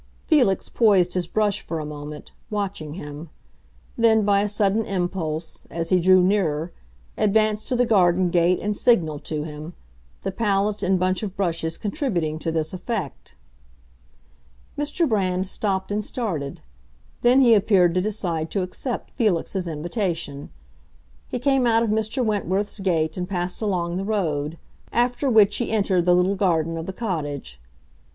Felix 0.25 0.67
poised 0.67 1.13
his 1.13 1.27
brush 1.27 1.61
for 1.61 1.77
a 1.77 1.85
moment, 1.85 2.31
watching 2.49 2.95
him; 2.95 3.29
then, 3.95 4.25
by 4.25 4.41
a 4.41 4.49
sudden 4.49 4.83
impulse, 4.83 5.67
as 5.69 5.89
he 5.91 5.99
drew 5.99 6.23
nearer, 6.23 6.71
advanced 7.19 7.67
to 7.67 7.75
the 7.75 7.85
garden 7.85 8.31
gate 8.31 8.57
and 8.59 8.75
signaled 8.75 9.23
to 9.25 9.43
him—the 9.43 10.31
palette 10.31 10.81
and 10.81 10.99
bunch 10.99 11.21
of 11.21 11.35
brushes 11.35 11.77
contributing 11.77 12.39
to 12.39 12.51
this 12.51 12.73
effect. 12.73 13.35
Mr. 14.75 15.07
Brand 15.07 15.45
stopped 15.45 15.91
and 15.91 16.03
started; 16.03 16.61
then 17.21 17.41
he 17.41 17.53
appeared 17.53 17.93
to 17.93 18.01
decide 18.01 18.49
to 18.49 18.63
accept 18.63 19.11
Felix's 19.11 19.67
invitation. 19.67 20.49
He 21.27 21.37
came 21.37 21.67
out 21.67 21.83
of 21.83 21.91
Mr. 21.91 22.25
Wentworth's 22.25 22.79
gate 22.79 23.17
and 23.17 23.29
passed 23.29 23.61
along 23.61 23.97
the 23.97 24.03
road; 24.03 24.57
after 24.91 25.29
which 25.29 25.57
he 25.57 25.69
entered 25.69 26.05
the 26.05 26.15
little 26.15 26.33
garden 26.35 26.75
of 26.75 26.87
the 26.87 26.91
cottage. 26.91 27.61